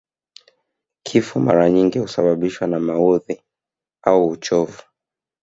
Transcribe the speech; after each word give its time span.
Kifo 1.03 1.39
mara 1.39 1.69
nyingi 1.69 1.99
huasababishwa 1.99 2.67
na 2.67 2.79
maudhi 2.79 3.41
au 4.01 4.27
uchovu 4.29 4.81